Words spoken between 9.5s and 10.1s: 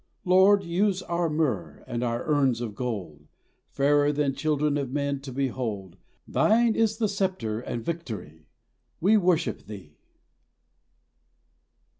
Thee.